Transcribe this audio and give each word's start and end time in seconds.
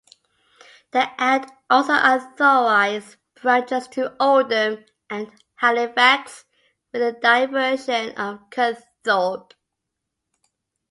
The 0.93 1.11
Act 1.21 1.51
also 1.69 1.93
authorised 1.93 3.17
branches 3.39 3.87
to 3.89 4.15
Oldham 4.19 4.83
and 5.11 5.31
Halifax 5.53 6.43
with 6.91 7.03
a 7.03 7.11
diversion 7.11 8.17
at 8.17 8.49
Kirkthorpe. 8.49 9.53